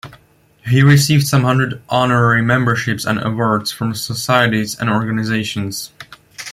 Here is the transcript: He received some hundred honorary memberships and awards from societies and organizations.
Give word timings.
He 0.65 0.81
received 0.81 1.27
some 1.27 1.43
hundred 1.43 1.79
honorary 1.87 2.41
memberships 2.41 3.05
and 3.05 3.23
awards 3.23 3.69
from 3.71 3.93
societies 3.93 4.75
and 4.79 4.89
organizations. 4.89 5.91